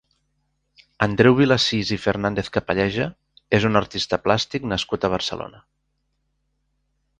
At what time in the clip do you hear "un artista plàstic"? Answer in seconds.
3.71-4.67